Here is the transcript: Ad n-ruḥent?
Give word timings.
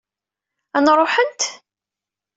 Ad 0.77 0.81
n-ruḥent? 0.83 1.41